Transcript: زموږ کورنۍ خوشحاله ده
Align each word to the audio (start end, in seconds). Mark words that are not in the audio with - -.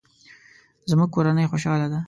زموږ 0.89 1.09
کورنۍ 1.15 1.45
خوشحاله 1.51 1.87
ده 1.91 1.99